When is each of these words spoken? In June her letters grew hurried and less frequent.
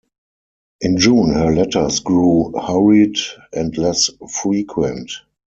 In 0.81 0.97
June 0.97 1.29
her 1.29 1.53
letters 1.53 1.99
grew 1.99 2.53
hurried 2.59 3.17
and 3.53 3.77
less 3.77 4.09
frequent. 4.31 5.11